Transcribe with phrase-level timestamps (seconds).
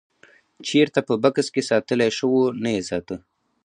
[0.67, 3.15] چېرته په بکس کې ساتلی شوو نه یې ساته.